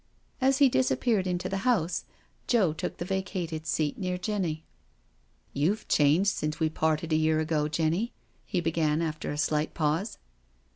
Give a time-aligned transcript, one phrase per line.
[0.41, 2.05] As he disappeared into the house,
[2.47, 4.65] Joe took the vacated seat near Jenny."
[5.53, 8.11] You've changed since we've parted a year ago, Jenny,"
[8.43, 10.17] he began, after a slight pause.